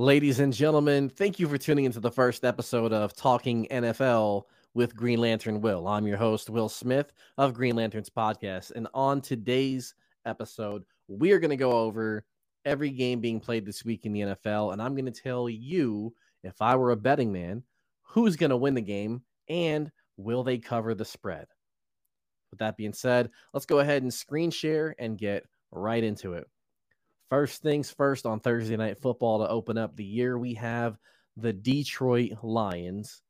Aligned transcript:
Ladies 0.00 0.40
and 0.40 0.50
gentlemen, 0.50 1.10
thank 1.10 1.38
you 1.38 1.46
for 1.46 1.58
tuning 1.58 1.84
into 1.84 2.00
the 2.00 2.10
first 2.10 2.42
episode 2.42 2.90
of 2.90 3.14
Talking 3.14 3.66
NFL 3.70 4.44
with 4.72 4.96
Green 4.96 5.20
Lantern 5.20 5.60
Will. 5.60 5.86
I'm 5.86 6.06
your 6.06 6.16
host, 6.16 6.48
Will 6.48 6.70
Smith 6.70 7.12
of 7.36 7.52
Green 7.52 7.76
Lanterns 7.76 8.08
Podcast. 8.08 8.72
And 8.74 8.88
on 8.94 9.20
today's 9.20 9.94
episode, 10.24 10.84
we 11.06 11.32
are 11.32 11.38
going 11.38 11.50
to 11.50 11.56
go 11.56 11.72
over 11.72 12.24
every 12.64 12.88
game 12.88 13.20
being 13.20 13.40
played 13.40 13.66
this 13.66 13.84
week 13.84 14.06
in 14.06 14.14
the 14.14 14.20
NFL. 14.20 14.72
And 14.72 14.80
I'm 14.80 14.94
going 14.94 15.04
to 15.04 15.22
tell 15.22 15.50
you, 15.50 16.14
if 16.44 16.62
I 16.62 16.76
were 16.76 16.92
a 16.92 16.96
betting 16.96 17.30
man, 17.30 17.62
who's 18.00 18.36
going 18.36 18.48
to 18.48 18.56
win 18.56 18.72
the 18.72 18.80
game 18.80 19.20
and 19.50 19.92
will 20.16 20.42
they 20.42 20.56
cover 20.56 20.94
the 20.94 21.04
spread? 21.04 21.46
With 22.50 22.60
that 22.60 22.78
being 22.78 22.94
said, 22.94 23.28
let's 23.52 23.66
go 23.66 23.80
ahead 23.80 24.00
and 24.00 24.14
screen 24.14 24.50
share 24.50 24.94
and 24.98 25.18
get 25.18 25.44
right 25.70 26.02
into 26.02 26.32
it. 26.32 26.46
First 27.30 27.62
things 27.62 27.92
first 27.92 28.26
on 28.26 28.40
Thursday 28.40 28.76
Night 28.76 29.00
Football 29.00 29.38
to 29.38 29.48
open 29.48 29.78
up 29.78 29.94
the 29.94 30.04
year, 30.04 30.36
we 30.36 30.54
have 30.54 30.98
the 31.36 31.52
Detroit 31.52 32.32
Lions 32.42 33.22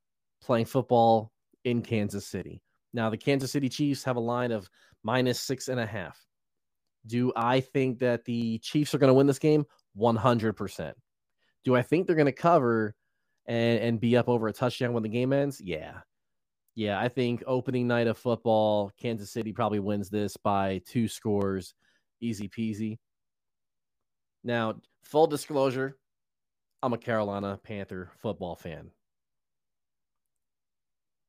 playing 0.43 0.65
football 0.65 1.33
in 1.65 1.83
Kansas 1.83 2.27
City. 2.27 2.63
Now, 2.95 3.11
the 3.11 3.19
Kansas 3.19 3.53
City 3.53 3.69
Chiefs 3.69 4.03
have 4.05 4.17
a 4.17 4.21
line 4.21 4.53
of 4.53 4.69
minus 5.05 5.39
six 5.39 5.69
and 5.69 5.79
a 5.79 5.85
half. 5.85 6.19
Do 7.07 7.31
I 7.37 7.61
think 7.61 7.99
that 7.99 8.25
the 8.25 8.59
Chiefs 8.61 8.95
are 8.95 8.99
going 8.99 9.09
to 9.09 9.15
win 9.15 9.27
this 9.27 9.39
game? 9.39 9.67
100%. 9.99 10.93
Do 11.65 11.77
I 11.77 11.83
think 11.83 12.07
they're 12.07 12.17
going 12.17 12.25
to 12.25 12.33
cover 12.33 12.95
and, 13.45 13.81
and 13.81 14.01
be 14.01 14.17
up 14.17 14.31
over 14.31 14.49
a 14.49 14.53
touchdown 14.53 14.95
when 14.95 15.03
the 15.03 15.11
game 15.11 15.35
ends? 15.35 15.61
Yeah. 15.61 16.01
Yeah, 16.75 16.99
I 16.99 17.09
think 17.09 17.43
opening 17.47 17.87
night 17.87 18.07
of 18.07 18.17
football, 18.17 18.93
Kansas 18.99 19.31
City 19.31 19.53
probably 19.53 19.81
wins 19.81 20.09
this 20.09 20.39
by 20.39 20.81
two 20.87 21.07
scores, 21.07 21.75
easy 22.23 22.49
peasy. 22.49 22.97
Now, 24.43 24.77
full 25.05 25.27
disclosure, 25.27 25.97
I'm 26.83 26.93
a 26.93 26.99
Carolina 26.99 27.59
Panther 27.63 28.11
football 28.19 28.57
fan. 28.57 28.91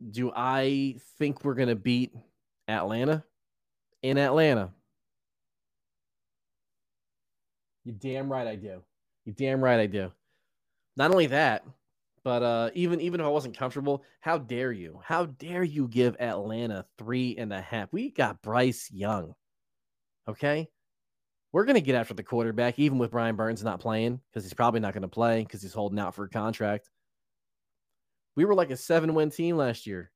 Do 0.09 0.31
I 0.35 0.95
think 1.19 1.43
we're 1.43 1.53
going 1.53 1.67
to 1.67 1.75
beat 1.75 2.13
Atlanta 2.67 3.23
in 4.01 4.17
Atlanta? 4.17 4.71
You 7.83 7.91
damn 7.91 8.31
right 8.31 8.47
I 8.47 8.55
do. 8.55 8.81
You 9.25 9.33
damn 9.33 9.63
right 9.63 9.79
I 9.79 9.87
do. 9.87 10.11
Not 10.95 11.11
only 11.11 11.27
that, 11.27 11.65
but 12.23 12.43
uh, 12.43 12.69
even 12.73 13.01
even 13.01 13.19
if 13.19 13.25
I 13.25 13.29
wasn't 13.29 13.57
comfortable, 13.57 14.03
how 14.19 14.37
dare 14.37 14.71
you? 14.71 14.99
How 15.03 15.25
dare 15.25 15.63
you 15.63 15.87
give 15.87 16.15
Atlanta 16.19 16.85
three 16.97 17.35
and 17.37 17.51
a 17.51 17.61
half? 17.61 17.91
We 17.91 18.11
got 18.11 18.41
Bryce 18.41 18.89
Young. 18.91 19.33
Okay, 20.27 20.69
we're 21.53 21.65
going 21.65 21.75
to 21.75 21.81
get 21.81 21.95
after 21.95 22.13
the 22.13 22.23
quarterback, 22.23 22.79
even 22.79 22.97
with 22.97 23.11
Brian 23.11 23.35
Burns 23.35 23.63
not 23.63 23.79
playing, 23.79 24.21
because 24.29 24.43
he's 24.43 24.53
probably 24.53 24.79
not 24.79 24.93
going 24.93 25.01
to 25.01 25.07
play 25.07 25.43
because 25.43 25.61
he's 25.61 25.73
holding 25.73 25.99
out 25.99 26.15
for 26.15 26.23
a 26.23 26.29
contract. 26.29 26.89
We 28.35 28.45
were 28.45 28.55
like 28.55 28.71
a 28.71 28.77
seven 28.77 29.13
win 29.13 29.29
team 29.29 29.57
last 29.57 29.85
year 29.85 30.11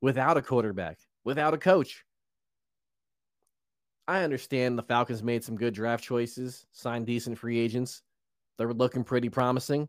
without 0.00 0.36
a 0.36 0.42
quarterback, 0.42 0.98
without 1.24 1.54
a 1.54 1.58
coach. 1.58 2.04
I 4.06 4.22
understand 4.22 4.78
the 4.78 4.82
Falcons 4.82 5.22
made 5.22 5.44
some 5.44 5.56
good 5.56 5.74
draft 5.74 6.04
choices, 6.04 6.64
signed 6.72 7.06
decent 7.06 7.38
free 7.38 7.58
agents. 7.58 8.02
They 8.56 8.64
were 8.64 8.74
looking 8.74 9.04
pretty 9.04 9.28
promising, 9.28 9.88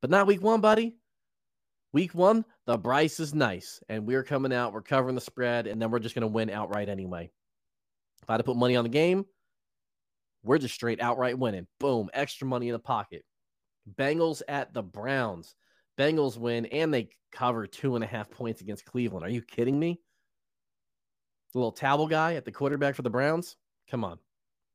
but 0.00 0.10
not 0.10 0.26
week 0.26 0.42
one, 0.42 0.60
buddy. 0.60 0.96
Week 1.92 2.14
one, 2.14 2.44
the 2.66 2.78
Bryce 2.78 3.20
is 3.20 3.34
nice, 3.34 3.82
and 3.88 4.06
we're 4.06 4.22
coming 4.22 4.52
out, 4.52 4.72
we're 4.72 4.80
covering 4.80 5.14
the 5.14 5.20
spread, 5.20 5.66
and 5.66 5.80
then 5.80 5.90
we're 5.90 5.98
just 5.98 6.14
going 6.14 6.22
to 6.22 6.28
win 6.28 6.48
outright 6.48 6.88
anyway. 6.88 7.30
If 8.22 8.30
I 8.30 8.34
had 8.34 8.38
to 8.38 8.44
put 8.44 8.56
money 8.56 8.76
on 8.76 8.84
the 8.84 8.90
game, 8.90 9.26
we're 10.42 10.58
just 10.58 10.74
straight 10.74 11.00
outright 11.00 11.38
winning. 11.38 11.66
Boom, 11.78 12.10
extra 12.12 12.46
money 12.46 12.68
in 12.68 12.72
the 12.72 12.78
pocket. 12.78 13.24
Bengals 13.98 14.42
at 14.48 14.72
the 14.74 14.82
Browns. 14.82 15.54
Bengals 15.98 16.38
win 16.38 16.66
and 16.66 16.92
they 16.92 17.10
cover 17.32 17.66
two 17.66 17.94
and 17.94 18.04
a 18.04 18.06
half 18.06 18.30
points 18.30 18.60
against 18.60 18.84
Cleveland. 18.84 19.24
Are 19.24 19.30
you 19.30 19.42
kidding 19.42 19.78
me? 19.78 20.00
The 21.52 21.58
little 21.58 21.72
towel 21.72 22.06
guy 22.06 22.34
at 22.34 22.44
the 22.44 22.52
quarterback 22.52 22.94
for 22.94 23.02
the 23.02 23.10
Browns? 23.10 23.56
Come 23.90 24.04
on. 24.04 24.18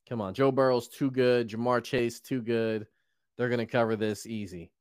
Come 0.07 0.21
on. 0.21 0.33
Joe 0.33 0.51
Burrow's 0.51 0.87
too 0.87 1.09
good. 1.09 1.49
Ja'Marr 1.49 1.83
Chase, 1.83 2.19
too 2.19 2.41
good. 2.41 2.85
They're 3.37 3.49
going 3.49 3.59
to 3.59 3.65
cover 3.65 3.95
this 3.95 4.25
easy. 4.25 4.71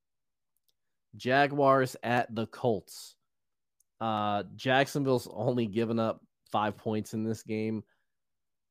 Jaguars 1.17 1.97
at 2.03 2.33
the 2.35 2.47
Colts. 2.47 3.17
Uh, 4.01 4.45
Jacksonville's 4.55 5.29
only 5.33 5.67
given 5.67 5.99
up 5.99 6.21
five 6.53 6.77
points 6.77 7.15
in 7.15 7.25
this 7.25 7.43
game. 7.43 7.83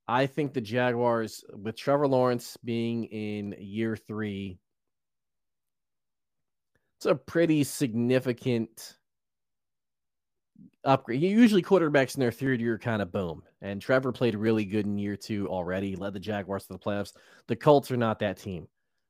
I 0.08 0.28
think 0.28 0.54
the 0.54 0.62
Jaguars, 0.62 1.44
with 1.52 1.76
Trevor 1.76 2.08
Lawrence 2.08 2.58
being 2.64 3.06
in 3.06 3.56
year 3.60 3.96
three, 3.96 4.60
it's 6.98 7.08
a 7.08 7.16
pretty 7.16 7.64
significant 7.64 8.98
upgrade. 10.84 11.22
Usually, 11.22 11.64
quarterbacks 11.64 12.16
in 12.16 12.22
their 12.22 12.32
third 12.32 12.62
year 12.62 12.78
kind 12.78 13.02
of 13.02 13.12
boom. 13.12 13.42
And 13.62 13.82
Trevor 13.82 14.12
played 14.12 14.36
really 14.36 14.64
good 14.64 14.86
in 14.86 14.98
year 14.98 15.16
two 15.16 15.50
already, 15.50 15.96
led 15.96 16.14
the 16.14 16.20
Jaguars 16.20 16.68
to 16.68 16.74
the 16.74 16.80
playoffs. 16.80 17.14
The 17.48 17.56
Colts 17.56 17.90
are 17.90 17.98
not 17.98 18.20
that 18.20 18.38
team. 18.38 18.68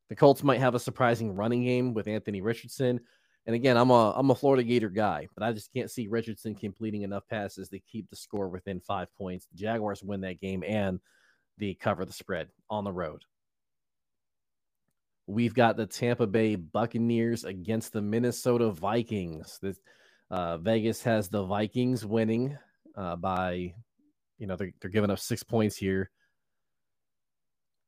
The 0.10 0.16
Colts 0.16 0.44
might 0.44 0.60
have 0.60 0.76
a 0.76 0.80
surprising 0.80 1.36
running 1.36 1.64
game 1.64 1.94
with 1.94 2.08
Anthony 2.08 2.42
Richardson. 2.42 3.02
And 3.46 3.56
again, 3.56 3.78
I'm 3.78 3.92
a 3.92 4.12
I'm 4.12 4.32
a 4.32 4.36
Florida 4.36 4.64
Gator 4.64 4.90
guy, 4.90 5.28
but 5.36 5.44
I 5.44 5.52
just 5.54 5.72
can't 5.72 5.92
see 5.92 6.08
Richardson 6.08 6.56
completing 6.56 7.04
enough 7.04 7.28
passes 7.30 7.70
to 7.70 7.80
keep 7.80 8.10
the 8.10 8.16
score 8.16 8.50
within 8.50 8.80
five 8.80 9.08
points. 9.16 9.46
The 9.52 9.58
Jaguars 9.58 10.02
win 10.04 10.22
that 10.22 10.42
game 10.42 10.64
and 10.66 11.00
the 11.58 11.76
cover 11.76 12.06
the 12.06 12.14
spread 12.14 12.48
on 12.70 12.84
the 12.84 12.92
road. 12.92 13.24
We've 15.28 15.54
got 15.54 15.78
the 15.78 15.86
Tampa 15.86 16.28
Bay 16.28 16.56
Buccaneers 16.56 17.46
against 17.46 17.94
the 17.94 18.02
Minnesota 18.02 18.70
Vikings. 18.72 19.58
This, 19.62 19.80
uh, 20.30 20.58
Vegas 20.58 21.02
has 21.04 21.30
the 21.30 21.44
Vikings 21.44 22.06
winning 22.06 22.58
uh, 22.96 23.16
by, 23.16 23.74
you 24.38 24.48
know, 24.48 24.56
they're, 24.56 24.72
they're 24.82 24.92
giving 24.92 25.10
up 25.10 25.20
six 25.20 25.42
points 25.44 25.76
here. 25.76 26.12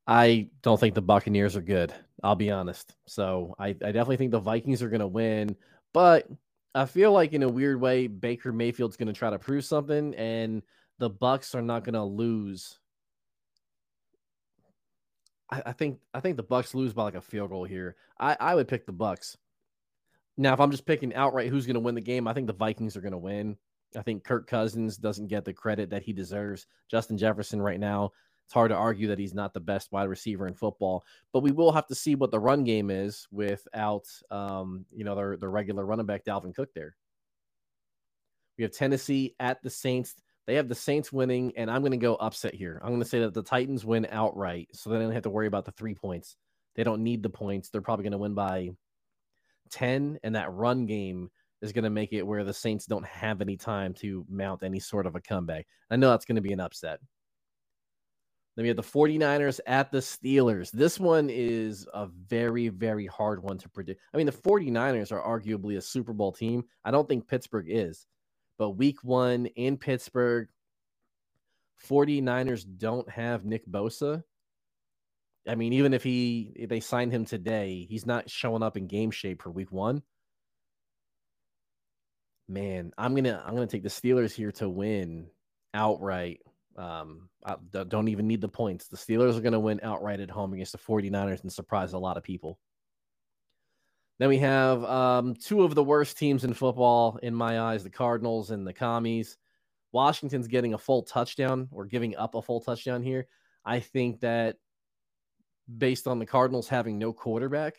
I 0.07 0.47
don't 0.61 0.79
think 0.79 0.95
the 0.95 1.01
Buccaneers 1.01 1.57
are 1.57 1.61
good. 1.61 1.93
I'll 2.23 2.35
be 2.35 2.49
honest. 2.49 2.95
So 3.05 3.55
I, 3.59 3.67
I 3.67 3.73
definitely 3.73 4.17
think 4.17 4.31
the 4.31 4.39
Vikings 4.39 4.81
are 4.81 4.89
going 4.89 5.01
to 5.01 5.07
win, 5.07 5.55
but 5.93 6.27
I 6.73 6.85
feel 6.85 7.11
like 7.11 7.33
in 7.33 7.43
a 7.43 7.49
weird 7.49 7.81
way, 7.81 8.07
Baker 8.07 8.53
Mayfield's 8.53 8.97
going 8.97 9.07
to 9.07 9.13
try 9.13 9.29
to 9.29 9.39
prove 9.39 9.65
something, 9.65 10.15
and 10.15 10.61
the 10.99 11.09
Bucks 11.09 11.55
are 11.55 11.61
not 11.61 11.83
going 11.83 11.93
to 11.93 12.03
lose. 12.03 12.79
I, 15.49 15.63
I, 15.67 15.71
think 15.73 15.99
I 16.13 16.19
think 16.19 16.37
the 16.37 16.43
Bucks 16.43 16.73
lose 16.73 16.93
by 16.93 17.03
like 17.03 17.15
a 17.15 17.21
field 17.21 17.49
goal 17.49 17.65
here. 17.65 17.95
I, 18.19 18.37
I 18.39 18.55
would 18.55 18.67
pick 18.67 18.85
the 18.85 18.91
Bucks. 18.91 19.37
Now, 20.37 20.53
if 20.53 20.59
I'm 20.59 20.71
just 20.71 20.85
picking 20.85 21.15
outright 21.15 21.49
who's 21.49 21.65
going 21.65 21.75
to 21.75 21.79
win 21.79 21.95
the 21.95 22.01
game, 22.01 22.27
I 22.27 22.33
think 22.33 22.47
the 22.47 22.53
Vikings 22.53 22.95
are 22.95 23.01
going 23.01 23.11
to 23.11 23.17
win. 23.17 23.57
I 23.97 24.03
think 24.03 24.23
Kirk 24.23 24.47
Cousins 24.47 24.97
doesn't 24.97 25.27
get 25.27 25.45
the 25.45 25.53
credit 25.53 25.89
that 25.89 26.03
he 26.03 26.13
deserves. 26.13 26.67
Justin 26.91 27.17
Jefferson 27.17 27.61
right 27.61 27.79
now 27.79 28.11
it's 28.47 28.53
hard 28.53 28.71
to 28.71 28.77
argue 28.77 29.09
that 29.09 29.19
he's 29.19 29.33
not 29.33 29.53
the 29.53 29.59
best 29.59 29.91
wide 29.91 30.07
receiver 30.07 30.47
in 30.47 30.53
football, 30.53 31.03
but 31.33 31.43
we 31.43 31.51
will 31.51 31.73
have 31.73 31.85
to 31.87 31.95
see 31.95 32.15
what 32.15 32.31
the 32.31 32.39
run 32.39 32.63
game 32.63 32.89
is 32.89 33.27
without, 33.29 34.05
um, 34.31 34.85
you 34.89 35.03
know, 35.03 35.15
the, 35.15 35.37
the 35.37 35.49
regular 35.49 35.85
running 35.85 36.05
back 36.05 36.23
Dalvin 36.23 36.55
Cook 36.55 36.69
there. 36.73 36.95
We 38.57 38.63
have 38.63 38.71
Tennessee 38.71 39.35
at 39.41 39.61
the 39.63 39.69
Saints. 39.69 40.15
They 40.45 40.55
have 40.55 40.69
the 40.69 40.75
Saints 40.75 41.11
winning, 41.11 41.51
and 41.57 41.69
I'm 41.69 41.81
going 41.81 41.91
to 41.91 41.97
go 41.97 42.15
upset 42.15 42.55
here. 42.55 42.79
I'm 42.81 42.91
going 42.91 43.01
to 43.01 43.05
say 43.05 43.19
that 43.19 43.33
the 43.33 43.43
Titans 43.43 43.83
win 43.83 44.07
outright, 44.09 44.69
so 44.71 44.89
they 44.89 44.97
don't 44.97 45.11
have 45.11 45.23
to 45.23 45.29
worry 45.29 45.47
about 45.47 45.65
the 45.65 45.73
three 45.73 45.93
points. 45.93 46.37
They 46.77 46.85
don't 46.85 47.03
need 47.03 47.23
the 47.23 47.29
points. 47.29 47.69
They're 47.69 47.81
probably 47.81 48.03
going 48.03 48.13
to 48.13 48.17
win 48.17 48.33
by 48.33 48.69
10, 49.71 50.19
and 50.23 50.35
that 50.35 50.53
run 50.53 50.85
game 50.85 51.31
is 51.61 51.73
going 51.73 51.83
to 51.83 51.89
make 51.89 52.13
it 52.13 52.25
where 52.25 52.45
the 52.45 52.53
Saints 52.53 52.85
don't 52.85 53.05
have 53.05 53.41
any 53.41 53.57
time 53.57 53.93
to 53.95 54.25
mount 54.29 54.63
any 54.63 54.79
sort 54.79 55.05
of 55.05 55.17
a 55.17 55.21
comeback. 55.21 55.67
I 55.91 55.97
know 55.97 56.11
that's 56.11 56.23
going 56.23 56.37
to 56.37 56.41
be 56.41 56.53
an 56.53 56.61
upset. 56.61 57.01
Then 58.57 58.63
we 58.63 58.69
have 58.69 58.77
the 58.77 58.81
49ers 58.81 59.59
at 59.67 59.91
the 59.91 59.99
Steelers. 59.99 60.71
This 60.71 60.99
one 60.99 61.29
is 61.29 61.87
a 61.93 62.07
very, 62.07 62.69
very 62.69 63.05
hard 63.05 63.43
one 63.43 63.59
to 63.59 63.69
predict. 63.69 64.01
I 64.11 64.17
mean, 64.17 64.25
the 64.25 64.31
49ers 64.31 65.11
are 65.11 65.21
arguably 65.21 65.77
a 65.77 65.81
Super 65.81 66.11
Bowl 66.11 66.31
team. 66.31 66.63
I 66.83 66.89
don't 66.89 67.07
think 67.07 67.27
Pittsburgh 67.27 67.67
is. 67.69 68.07
But 68.57 68.71
week 68.71 69.03
one 69.03 69.45
in 69.45 69.77
Pittsburgh, 69.77 70.47
49ers 71.87 72.65
don't 72.79 73.07
have 73.11 73.45
Nick 73.45 73.67
Bosa. 73.67 74.23
I 75.47 75.53
mean, 75.53 75.73
even 75.73 75.93
if 75.93 76.03
he 76.03 76.51
if 76.55 76.67
they 76.67 76.79
signed 76.79 77.11
him 77.11 77.25
today, 77.25 77.85
he's 77.87 78.07
not 78.07 78.27
showing 78.27 78.63
up 78.63 78.75
in 78.75 78.87
game 78.87 79.11
shape 79.11 79.43
for 79.43 79.51
week 79.51 79.71
one. 79.71 80.01
Man, 82.49 82.91
I'm 82.97 83.13
gonna 83.13 83.39
I'm 83.45 83.53
gonna 83.53 83.67
take 83.67 83.83
the 83.83 83.89
Steelers 83.89 84.33
here 84.33 84.51
to 84.53 84.67
win 84.67 85.27
outright 85.75 86.41
um, 86.77 87.29
I 87.43 87.55
don't 87.87 88.07
even 88.07 88.27
need 88.27 88.41
the 88.41 88.47
points. 88.47 88.87
The 88.87 88.97
Steelers 88.97 89.37
are 89.37 89.41
going 89.41 89.53
to 89.53 89.59
win 89.59 89.79
outright 89.83 90.19
at 90.19 90.29
home 90.29 90.53
against 90.53 90.73
the 90.73 90.77
49ers 90.77 91.41
and 91.41 91.51
surprise 91.51 91.93
a 91.93 91.97
lot 91.97 92.17
of 92.17 92.23
people. 92.23 92.59
Then 94.19 94.29
we 94.29 94.39
have 94.39 94.83
um, 94.83 95.35
two 95.35 95.63
of 95.63 95.75
the 95.75 95.83
worst 95.83 96.17
teams 96.17 96.43
in 96.43 96.53
football, 96.53 97.19
in 97.21 97.35
my 97.35 97.59
eyes, 97.59 97.83
the 97.83 97.89
Cardinals 97.89 98.51
and 98.51 98.65
the 98.65 98.73
Commies. 98.73 99.37
Washington's 99.91 100.47
getting 100.47 100.73
a 100.73 100.77
full 100.77 101.03
touchdown 101.03 101.67
or 101.71 101.85
giving 101.85 102.15
up 102.15 102.35
a 102.35 102.41
full 102.41 102.61
touchdown 102.61 103.03
here. 103.03 103.27
I 103.63 103.79
think 103.79 104.21
that 104.21 104.57
based 105.77 106.07
on 106.07 106.19
the 106.19 106.25
Cardinals 106.25 106.67
having 106.67 106.97
no 106.97 107.13
quarterback, 107.13 107.75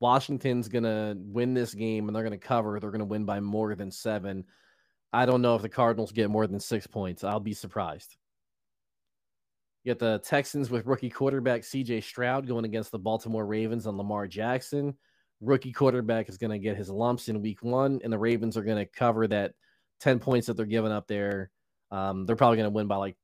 Washington's 0.00 0.68
going 0.68 0.84
to 0.84 1.16
win 1.18 1.54
this 1.54 1.74
game 1.74 2.08
and 2.08 2.16
they're 2.16 2.22
going 2.22 2.38
to 2.38 2.46
cover. 2.46 2.78
They're 2.78 2.90
going 2.90 3.00
to 3.00 3.04
win 3.04 3.24
by 3.24 3.40
more 3.40 3.74
than 3.74 3.90
seven. 3.90 4.44
I 5.12 5.26
don't 5.26 5.42
know 5.42 5.56
if 5.56 5.62
the 5.62 5.68
Cardinals 5.68 6.12
get 6.12 6.30
more 6.30 6.46
than 6.46 6.60
six 6.60 6.86
points. 6.86 7.24
I'll 7.24 7.40
be 7.40 7.52
surprised. 7.52 8.16
You 9.82 9.94
got 9.94 9.98
the 9.98 10.18
Texans 10.18 10.70
with 10.70 10.86
rookie 10.86 11.10
quarterback 11.10 11.62
CJ 11.62 12.02
Stroud 12.04 12.46
going 12.46 12.64
against 12.64 12.92
the 12.92 12.98
Baltimore 12.98 13.46
Ravens 13.46 13.86
on 13.86 13.96
Lamar 13.96 14.26
Jackson. 14.26 14.94
Rookie 15.40 15.72
quarterback 15.72 16.28
is 16.28 16.36
going 16.36 16.50
to 16.50 16.58
get 16.58 16.76
his 16.76 16.90
lumps 16.90 17.28
in 17.28 17.40
week 17.40 17.62
one, 17.62 18.00
and 18.04 18.12
the 18.12 18.18
Ravens 18.18 18.56
are 18.56 18.62
going 18.62 18.76
to 18.76 18.84
cover 18.84 19.26
that 19.28 19.52
10 20.00 20.18
points 20.18 20.46
that 20.46 20.56
they're 20.56 20.66
giving 20.66 20.92
up 20.92 21.06
there. 21.06 21.50
Um, 21.90 22.26
they're 22.26 22.36
probably 22.36 22.58
going 22.58 22.70
to 22.70 22.74
win 22.74 22.88
by 22.88 22.96
like 22.96 23.16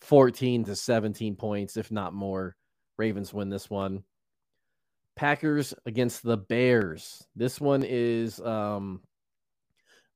14 0.00 0.64
to 0.64 0.76
17 0.76 1.36
points, 1.36 1.76
if 1.76 1.92
not 1.92 2.12
more. 2.12 2.56
Ravens 2.98 3.32
win 3.32 3.48
this 3.48 3.70
one. 3.70 4.02
Packers 5.16 5.74
against 5.86 6.22
the 6.22 6.36
Bears. 6.36 7.26
This 7.36 7.60
one 7.60 7.84
is 7.86 8.40
um 8.40 9.00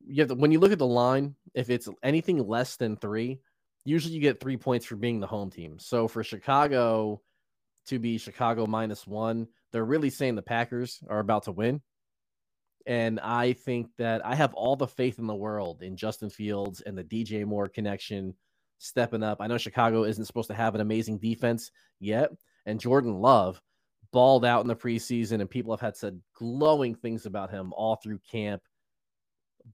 you 0.06 0.22
have 0.22 0.28
to, 0.28 0.34
when 0.34 0.52
you 0.52 0.60
look 0.60 0.72
at 0.72 0.78
the 0.78 0.86
line, 0.86 1.34
if 1.54 1.70
it's 1.70 1.88
anything 2.02 2.38
less 2.46 2.76
than 2.76 2.96
three, 2.96 3.40
usually 3.84 4.14
you 4.14 4.20
get 4.20 4.40
three 4.40 4.56
points 4.56 4.86
for 4.86 4.96
being 4.96 5.20
the 5.20 5.26
home 5.26 5.50
team. 5.50 5.78
So 5.78 6.08
for 6.08 6.22
Chicago 6.22 7.20
to 7.86 7.98
be 7.98 8.18
Chicago 8.18 8.66
minus 8.66 9.06
one, 9.06 9.48
they're 9.72 9.84
really 9.84 10.10
saying 10.10 10.34
the 10.34 10.42
Packers 10.42 11.00
are 11.08 11.18
about 11.18 11.44
to 11.44 11.52
win. 11.52 11.82
And 12.86 13.18
I 13.20 13.54
think 13.54 13.88
that 13.98 14.24
I 14.24 14.34
have 14.34 14.54
all 14.54 14.76
the 14.76 14.86
faith 14.86 15.18
in 15.18 15.26
the 15.26 15.34
world 15.34 15.82
in 15.82 15.96
Justin 15.96 16.28
Fields 16.30 16.82
and 16.82 16.96
the 16.96 17.04
DJ 17.04 17.44
Moore 17.44 17.68
connection 17.68 18.34
stepping 18.78 19.22
up. 19.22 19.38
I 19.40 19.46
know 19.46 19.58
Chicago 19.58 20.04
isn't 20.04 20.26
supposed 20.26 20.48
to 20.48 20.54
have 20.54 20.74
an 20.74 20.80
amazing 20.80 21.18
defense 21.18 21.70
yet, 21.98 22.30
and 22.66 22.80
Jordan 22.80 23.14
Love 23.14 23.60
balled 24.12 24.44
out 24.44 24.60
in 24.60 24.68
the 24.68 24.76
preseason, 24.76 25.40
and 25.40 25.48
people 25.48 25.72
have 25.72 25.80
had 25.80 25.96
said 25.96 26.20
glowing 26.34 26.94
things 26.94 27.26
about 27.26 27.50
him 27.50 27.72
all 27.74 27.96
through 27.96 28.20
camp. 28.30 28.62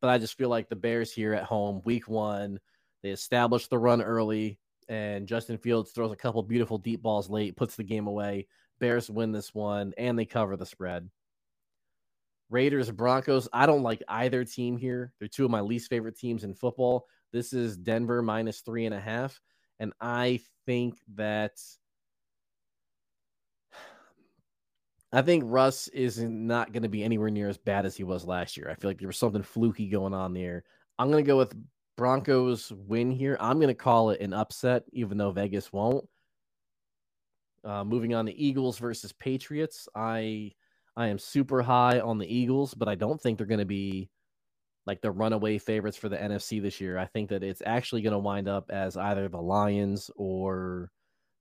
But 0.00 0.10
I 0.10 0.18
just 0.18 0.38
feel 0.38 0.48
like 0.48 0.68
the 0.68 0.76
Bears 0.76 1.12
here 1.12 1.34
at 1.34 1.44
home, 1.44 1.82
week 1.84 2.08
one, 2.08 2.60
they 3.02 3.10
established 3.10 3.70
the 3.70 3.78
run 3.78 4.02
early, 4.02 4.58
and 4.88 5.26
Justin 5.26 5.58
Fields 5.58 5.90
throws 5.90 6.12
a 6.12 6.16
couple 6.16 6.42
beautiful 6.42 6.78
deep 6.78 7.02
balls 7.02 7.28
late, 7.30 7.56
puts 7.56 7.76
the 7.76 7.84
game 7.84 8.06
away. 8.06 8.46
Bears 8.78 9.10
win 9.10 9.32
this 9.32 9.54
one, 9.54 9.92
and 9.98 10.18
they 10.18 10.24
cover 10.24 10.56
the 10.56 10.66
spread. 10.66 11.08
Raiders, 12.50 12.90
Broncos. 12.90 13.48
I 13.52 13.66
don't 13.66 13.82
like 13.82 14.02
either 14.08 14.44
team 14.44 14.76
here. 14.76 15.12
They're 15.18 15.28
two 15.28 15.44
of 15.44 15.50
my 15.50 15.60
least 15.60 15.88
favorite 15.88 16.18
teams 16.18 16.44
in 16.44 16.54
football. 16.54 17.06
This 17.32 17.52
is 17.52 17.76
Denver 17.76 18.22
minus 18.22 18.60
three 18.60 18.86
and 18.86 18.94
a 18.94 19.00
half. 19.00 19.40
And 19.78 19.92
I 20.00 20.40
think 20.66 20.98
that 21.14 21.52
I 25.12 25.22
think 25.22 25.44
Russ 25.46 25.88
is 25.88 26.20
not 26.22 26.72
going 26.72 26.84
to 26.84 26.88
be 26.88 27.02
anywhere 27.02 27.30
near 27.30 27.48
as 27.48 27.58
bad 27.58 27.84
as 27.84 27.96
he 27.96 28.04
was 28.04 28.24
last 28.24 28.56
year. 28.56 28.70
I 28.70 28.74
feel 28.74 28.90
like 28.90 28.98
there 28.98 29.08
was 29.08 29.18
something 29.18 29.42
fluky 29.42 29.88
going 29.88 30.14
on 30.14 30.32
there. 30.32 30.62
I'm 30.98 31.10
going 31.10 31.24
to 31.24 31.28
go 31.28 31.36
with 31.36 31.54
Broncos 31.96 32.72
win 32.72 33.10
here. 33.10 33.36
I'm 33.40 33.58
going 33.58 33.68
to 33.68 33.74
call 33.74 34.10
it 34.10 34.20
an 34.20 34.32
upset, 34.32 34.84
even 34.92 35.18
though 35.18 35.32
Vegas 35.32 35.72
won't. 35.72 36.08
Uh, 37.64 37.84
moving 37.84 38.14
on 38.14 38.26
to 38.26 38.34
Eagles 38.34 38.78
versus 38.78 39.12
Patriots. 39.12 39.88
I 39.94 40.52
I 40.96 41.08
am 41.08 41.18
super 41.18 41.60
high 41.62 42.00
on 42.00 42.18
the 42.18 42.32
Eagles, 42.32 42.74
but 42.74 42.88
I 42.88 42.94
don't 42.94 43.20
think 43.20 43.36
they're 43.36 43.46
going 43.46 43.58
to 43.58 43.66
be 43.66 44.10
like 44.86 45.00
the 45.00 45.10
runaway 45.10 45.58
favorites 45.58 45.96
for 45.96 46.08
the 46.08 46.16
NFC 46.16 46.62
this 46.62 46.80
year. 46.80 46.98
I 46.98 47.06
think 47.06 47.30
that 47.30 47.42
it's 47.42 47.62
actually 47.64 48.02
going 48.02 48.12
to 48.12 48.18
wind 48.18 48.48
up 48.48 48.70
as 48.70 48.96
either 48.96 49.28
the 49.28 49.40
Lions 49.40 50.10
or 50.16 50.90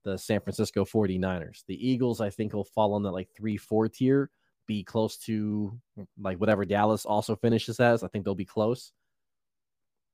the 0.04 0.16
San 0.16 0.40
Francisco 0.40 0.84
49ers. 0.84 1.62
The 1.66 1.88
Eagles, 1.88 2.20
I 2.20 2.30
think, 2.30 2.52
will 2.52 2.64
fall 2.64 2.94
on 2.94 3.02
the 3.02 3.10
like 3.10 3.28
three, 3.36 3.56
four 3.56 3.88
tier, 3.88 4.30
be 4.66 4.82
close 4.84 5.16
to 5.18 5.78
like 6.20 6.38
whatever 6.38 6.64
Dallas 6.64 7.04
also 7.04 7.36
finishes 7.36 7.80
as. 7.80 8.02
I 8.02 8.08
think 8.08 8.24
they'll 8.24 8.34
be 8.34 8.44
close. 8.44 8.92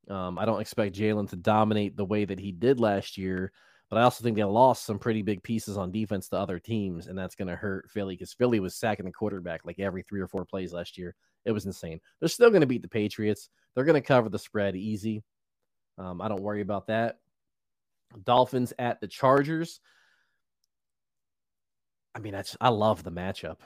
Um, 0.09 0.39
I 0.39 0.45
don't 0.45 0.61
expect 0.61 0.97
Jalen 0.97 1.29
to 1.31 1.37
dominate 1.37 1.97
the 1.97 2.05
way 2.05 2.25
that 2.25 2.39
he 2.39 2.53
did 2.53 2.79
last 2.79 3.19
year, 3.19 3.53
but 3.91 3.99
I 3.99 4.03
also 4.03 4.23
think 4.23 4.37
they 4.37 4.45
lost 4.45 4.85
some 4.85 4.99
pretty 4.99 5.23
big 5.23 5.43
pieces 5.43 5.77
on 5.77 5.91
defense 5.91 6.29
to 6.29 6.39
other 6.39 6.59
teams, 6.59 7.07
and 7.09 7.19
that's 7.19 7.35
going 7.35 7.49
to 7.49 7.57
hurt 7.57 7.91
Philly 7.91 8.15
because 8.15 8.33
Philly 8.33 8.61
was 8.61 8.77
sacking 8.77 9.05
the 9.05 9.13
quarterback 9.13 9.63
like 9.65 9.79
every 9.79 10.03
three 10.03 10.21
or 10.21 10.29
four 10.29 10.45
plays 10.45 10.73
last 10.73 10.97
year. 10.97 11.15
It 11.45 11.53
was 11.53 11.67
insane. 11.67 12.01
They're 12.21 12.29
still 12.29 12.51
going 12.51 12.61
to 12.61 12.67
beat 12.67 12.83
the 12.83 12.89
Patriots. 12.89 13.49
They're 13.75 13.85
going 13.85 14.01
to 14.01 14.07
cover 14.07 14.29
the 14.29 14.39
spread 14.39 14.75
easy. 14.75 15.23
Um, 15.99 16.21
I 16.21 16.29
don't 16.29 16.43
worry 16.43 16.61
about 16.61 16.89
that. 16.89 17.19
Dolphins 18.25 18.73
at 18.79 19.01
the 19.01 19.09
Chargers. 19.09 19.81
I 22.15 22.19
mean, 22.19 22.33
that's 22.33 22.57
I 22.61 22.71
love 22.71 23.03
the 23.03 23.13
matchup. 23.13 23.59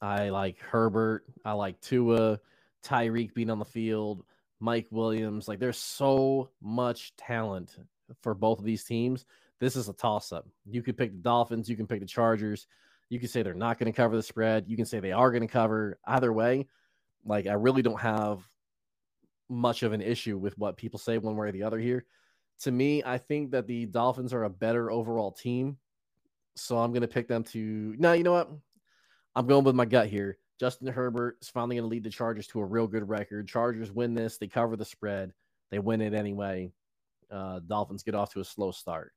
I 0.00 0.28
like 0.28 0.58
Herbert. 0.58 1.24
I 1.44 1.52
like 1.52 1.80
Tua, 1.80 2.38
Tyreek 2.84 3.34
being 3.34 3.50
on 3.50 3.58
the 3.58 3.64
field, 3.64 4.24
Mike 4.60 4.86
Williams. 4.90 5.48
Like, 5.48 5.58
there's 5.58 5.78
so 5.78 6.50
much 6.60 7.16
talent 7.16 7.76
for 8.22 8.34
both 8.34 8.58
of 8.58 8.64
these 8.64 8.84
teams. 8.84 9.24
This 9.58 9.76
is 9.76 9.88
a 9.88 9.94
toss 9.94 10.32
up. 10.32 10.46
You 10.66 10.82
could 10.82 10.98
pick 10.98 11.12
the 11.12 11.18
Dolphins. 11.18 11.68
You 11.68 11.76
can 11.76 11.86
pick 11.86 12.00
the 12.00 12.06
Chargers. 12.06 12.66
You 13.08 13.18
can 13.18 13.28
say 13.28 13.42
they're 13.42 13.54
not 13.54 13.78
going 13.78 13.90
to 13.90 13.96
cover 13.96 14.16
the 14.16 14.22
spread. 14.22 14.66
You 14.68 14.76
can 14.76 14.84
say 14.84 15.00
they 15.00 15.12
are 15.12 15.30
going 15.30 15.46
to 15.46 15.48
cover. 15.48 15.98
Either 16.06 16.32
way, 16.32 16.66
like 17.24 17.46
I 17.46 17.54
really 17.54 17.82
don't 17.82 18.00
have 18.00 18.46
much 19.48 19.82
of 19.82 19.92
an 19.92 20.02
issue 20.02 20.36
with 20.36 20.58
what 20.58 20.76
people 20.76 20.98
say 20.98 21.18
one 21.18 21.36
way 21.36 21.48
or 21.48 21.52
the 21.52 21.62
other 21.62 21.78
here. 21.78 22.04
To 22.60 22.72
me, 22.72 23.02
I 23.04 23.18
think 23.18 23.50
that 23.50 23.66
the 23.66 23.86
Dolphins 23.86 24.32
are 24.32 24.44
a 24.44 24.50
better 24.50 24.90
overall 24.90 25.30
team. 25.30 25.76
So 26.54 26.78
I'm 26.78 26.92
going 26.92 27.02
to 27.02 27.08
pick 27.08 27.28
them 27.28 27.44
to. 27.44 27.94
Now, 27.98 28.12
you 28.12 28.22
know 28.22 28.32
what? 28.32 28.50
I'm 29.34 29.46
going 29.46 29.64
with 29.64 29.74
my 29.74 29.84
gut 29.84 30.08
here. 30.08 30.38
Justin 30.58 30.88
Herbert 30.88 31.36
is 31.42 31.50
finally 31.50 31.76
going 31.76 31.84
to 31.84 31.90
lead 31.90 32.04
the 32.04 32.10
Chargers 32.10 32.46
to 32.48 32.60
a 32.60 32.64
real 32.64 32.86
good 32.86 33.06
record. 33.08 33.46
Chargers 33.46 33.92
win 33.92 34.14
this. 34.14 34.38
They 34.38 34.48
cover 34.48 34.76
the 34.76 34.86
spread. 34.86 35.32
They 35.70 35.78
win 35.78 36.00
it 36.00 36.14
anyway. 36.14 36.72
Uh, 37.30 37.60
Dolphins 37.66 38.02
get 38.02 38.14
off 38.14 38.32
to 38.32 38.40
a 38.40 38.44
slow 38.44 38.70
start. 38.70 39.12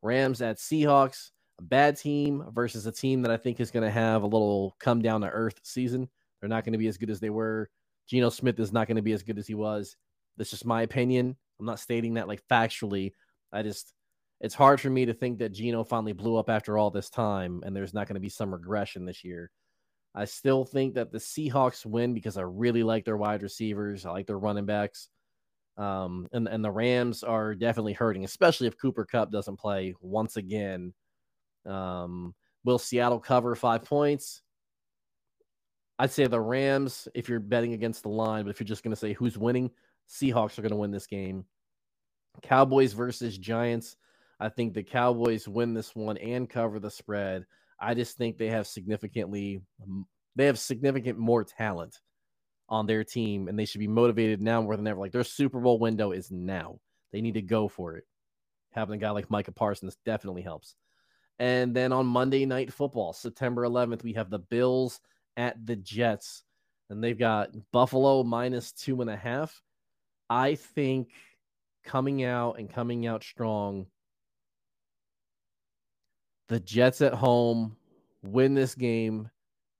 Rams 0.00 0.40
at 0.40 0.56
Seahawks, 0.56 1.30
a 1.58 1.62
bad 1.62 1.98
team 1.98 2.44
versus 2.52 2.86
a 2.86 2.92
team 2.92 3.22
that 3.22 3.30
I 3.30 3.36
think 3.36 3.60
is 3.60 3.70
going 3.70 3.84
to 3.84 3.90
have 3.90 4.22
a 4.22 4.26
little 4.26 4.76
come 4.78 5.02
down 5.02 5.20
to 5.20 5.28
earth 5.28 5.60
season. 5.62 6.08
They're 6.40 6.48
not 6.48 6.64
going 6.64 6.72
to 6.72 6.78
be 6.78 6.88
as 6.88 6.96
good 6.96 7.10
as 7.10 7.20
they 7.20 7.30
were. 7.30 7.68
Geno 8.06 8.30
Smith 8.30 8.58
is 8.60 8.72
not 8.72 8.86
going 8.86 8.96
to 8.96 9.02
be 9.02 9.12
as 9.12 9.22
good 9.22 9.38
as 9.38 9.46
he 9.46 9.54
was. 9.54 9.96
That's 10.36 10.50
just 10.50 10.66
my 10.66 10.82
opinion. 10.82 11.36
I'm 11.64 11.66
not 11.66 11.80
stating 11.80 12.14
that 12.14 12.28
like 12.28 12.46
factually. 12.46 13.12
I 13.50 13.62
just 13.62 13.94
it's 14.42 14.54
hard 14.54 14.82
for 14.82 14.90
me 14.90 15.06
to 15.06 15.14
think 15.14 15.38
that 15.38 15.52
Geno 15.52 15.82
finally 15.82 16.12
blew 16.12 16.36
up 16.36 16.50
after 16.50 16.76
all 16.76 16.90
this 16.90 17.08
time 17.08 17.62
and 17.64 17.74
there's 17.74 17.94
not 17.94 18.06
going 18.06 18.16
to 18.16 18.20
be 18.20 18.28
some 18.28 18.52
regression 18.52 19.06
this 19.06 19.24
year. 19.24 19.50
I 20.14 20.26
still 20.26 20.66
think 20.66 20.94
that 20.94 21.10
the 21.10 21.18
Seahawks 21.18 21.86
win 21.86 22.12
because 22.12 22.36
I 22.36 22.42
really 22.42 22.82
like 22.82 23.06
their 23.06 23.16
wide 23.16 23.42
receivers. 23.42 24.04
I 24.04 24.10
like 24.10 24.26
their 24.26 24.38
running 24.38 24.66
backs. 24.66 25.08
Um, 25.78 26.28
and, 26.32 26.46
and 26.46 26.62
the 26.62 26.70
Rams 26.70 27.22
are 27.22 27.54
definitely 27.54 27.94
hurting, 27.94 28.24
especially 28.24 28.66
if 28.66 28.78
Cooper 28.78 29.06
Kupp 29.06 29.32
doesn't 29.32 29.56
play 29.56 29.94
once 30.02 30.36
again. 30.36 30.92
Um, 31.64 32.34
will 32.62 32.78
Seattle 32.78 33.20
cover 33.20 33.54
five 33.54 33.84
points? 33.84 34.42
I'd 35.98 36.10
say 36.10 36.26
the 36.26 36.40
Rams 36.40 37.08
if 37.14 37.30
you're 37.30 37.40
betting 37.40 37.72
against 37.72 38.02
the 38.02 38.10
line, 38.10 38.44
but 38.44 38.50
if 38.50 38.60
you're 38.60 38.66
just 38.66 38.82
going 38.82 38.90
to 38.90 39.00
say 39.00 39.14
who's 39.14 39.38
winning, 39.38 39.70
Seahawks 40.08 40.58
are 40.58 40.62
going 40.62 40.70
to 40.70 40.76
win 40.76 40.90
this 40.90 41.06
game. 41.06 41.46
Cowboys 42.42 42.92
versus 42.92 43.38
Giants. 43.38 43.96
I 44.40 44.48
think 44.48 44.74
the 44.74 44.82
Cowboys 44.82 45.48
win 45.48 45.74
this 45.74 45.94
one 45.94 46.16
and 46.18 46.48
cover 46.48 46.78
the 46.78 46.90
spread. 46.90 47.46
I 47.80 47.94
just 47.94 48.16
think 48.16 48.36
they 48.36 48.48
have 48.48 48.66
significantly 48.66 49.62
they 50.36 50.46
have 50.46 50.58
significant 50.58 51.18
more 51.18 51.44
talent 51.44 52.00
on 52.68 52.86
their 52.86 53.04
team 53.04 53.48
and 53.48 53.58
they 53.58 53.64
should 53.64 53.78
be 53.78 53.88
motivated 53.88 54.40
now 54.40 54.60
more 54.62 54.76
than 54.76 54.86
ever. 54.86 54.98
Like 54.98 55.12
their 55.12 55.24
Super 55.24 55.60
Bowl 55.60 55.78
window 55.78 56.12
is 56.12 56.30
now. 56.30 56.80
They 57.12 57.20
need 57.20 57.34
to 57.34 57.42
go 57.42 57.68
for 57.68 57.96
it. 57.96 58.04
Having 58.72 58.96
a 58.96 58.98
guy 58.98 59.10
like 59.10 59.30
Micah 59.30 59.52
Parsons 59.52 59.96
definitely 60.04 60.42
helps. 60.42 60.74
And 61.38 61.74
then 61.74 61.92
on 61.92 62.06
Monday 62.06 62.46
Night 62.46 62.72
Football, 62.72 63.12
September 63.12 63.62
11th, 63.62 64.02
we 64.02 64.14
have 64.14 64.30
the 64.30 64.38
Bills 64.38 65.00
at 65.36 65.64
the 65.64 65.76
Jets, 65.76 66.42
and 66.90 67.02
they've 67.02 67.18
got 67.18 67.50
Buffalo 67.72 68.22
minus 68.22 68.72
two 68.72 69.00
and 69.00 69.10
a 69.10 69.16
half. 69.16 69.62
I 70.30 70.54
think 70.54 71.10
coming 71.84 72.24
out 72.24 72.58
and 72.58 72.72
coming 72.72 73.06
out 73.06 73.22
strong, 73.22 73.86
the 76.48 76.60
Jets 76.60 77.00
at 77.00 77.14
home 77.14 77.76
win 78.22 78.54
this 78.54 78.74
game 78.74 79.30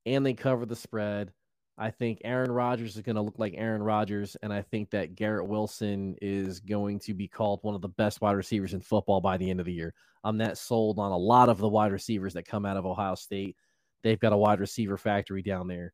and 0.06 0.24
they 0.24 0.34
cover 0.34 0.66
the 0.66 0.76
spread. 0.76 1.32
I 1.76 1.90
think 1.90 2.20
Aaron 2.24 2.52
Rodgers 2.52 2.94
is 2.94 3.02
going 3.02 3.16
to 3.16 3.22
look 3.22 3.38
like 3.38 3.54
Aaron 3.56 3.82
Rodgers, 3.82 4.36
and 4.42 4.52
I 4.52 4.62
think 4.62 4.90
that 4.90 5.16
Garrett 5.16 5.48
Wilson 5.48 6.14
is 6.22 6.60
going 6.60 7.00
to 7.00 7.14
be 7.14 7.26
called 7.26 7.58
one 7.62 7.74
of 7.74 7.80
the 7.80 7.88
best 7.88 8.20
wide 8.20 8.36
receivers 8.36 8.74
in 8.74 8.80
football 8.80 9.20
by 9.20 9.36
the 9.36 9.50
end 9.50 9.58
of 9.58 9.66
the 9.66 9.72
year. 9.72 9.92
I'm 10.22 10.38
that 10.38 10.56
sold 10.56 11.00
on 11.00 11.10
a 11.10 11.16
lot 11.16 11.48
of 11.48 11.58
the 11.58 11.68
wide 11.68 11.90
receivers 11.90 12.34
that 12.34 12.46
come 12.46 12.64
out 12.64 12.76
of 12.76 12.86
Ohio 12.86 13.16
State. 13.16 13.56
They've 14.04 14.20
got 14.20 14.32
a 14.32 14.36
wide 14.36 14.60
receiver 14.60 14.96
factory 14.96 15.42
down 15.42 15.66
there. 15.66 15.92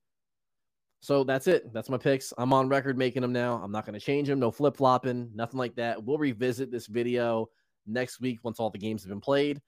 So 1.00 1.24
that's 1.24 1.46
it. 1.46 1.72
That's 1.72 1.88
my 1.88 1.96
picks. 1.96 2.32
I'm 2.36 2.52
on 2.52 2.68
record 2.68 2.98
making 2.98 3.22
them 3.22 3.32
now. 3.32 3.60
I'm 3.62 3.72
not 3.72 3.86
going 3.86 3.98
to 3.98 4.04
change 4.04 4.28
them. 4.28 4.38
No 4.38 4.50
flip 4.50 4.76
flopping, 4.76 5.30
nothing 5.34 5.58
like 5.58 5.74
that. 5.76 6.02
We'll 6.04 6.18
revisit 6.18 6.70
this 6.70 6.86
video 6.86 7.48
next 7.86 8.20
week 8.20 8.40
once 8.42 8.60
all 8.60 8.68
the 8.70 8.78
games 8.78 9.02
have 9.02 9.08
been 9.08 9.20
played, 9.20 9.60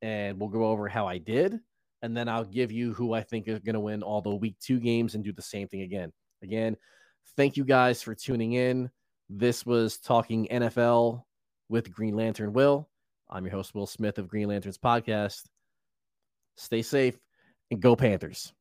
and 0.00 0.40
we'll 0.40 0.48
go 0.48 0.64
over 0.64 0.88
how 0.88 1.06
I 1.06 1.18
did. 1.18 1.60
and 2.02 2.16
then 2.16 2.28
I'll 2.28 2.44
give 2.44 2.72
you 2.72 2.94
who 2.94 3.12
I 3.12 3.22
think 3.22 3.46
is 3.46 3.58
going 3.60 3.74
to 3.74 3.80
win 3.80 4.02
all 4.02 4.22
the 4.22 4.34
week 4.34 4.56
two 4.60 4.80
games 4.80 5.14
and 5.14 5.24
do 5.24 5.32
the 5.32 5.42
same 5.42 5.68
thing 5.68 5.82
again. 5.82 6.12
Again, 6.42 6.76
thank 7.36 7.56
you 7.56 7.64
guys 7.64 8.02
for 8.02 8.14
tuning 8.14 8.54
in. 8.54 8.90
This 9.28 9.66
was 9.66 9.98
Talking 9.98 10.48
NFL 10.50 11.22
with 11.68 11.92
Green 11.92 12.16
Lantern 12.16 12.52
Will. 12.52 12.88
I'm 13.28 13.44
your 13.44 13.52
host, 13.52 13.74
Will 13.74 13.86
Smith 13.86 14.18
of 14.18 14.28
Green 14.28 14.48
Lanterns 14.48 14.78
Podcast. 14.78 15.42
Stay 16.56 16.82
safe 16.82 17.18
and 17.70 17.80
go 17.80 17.94
Panthers. 17.94 18.52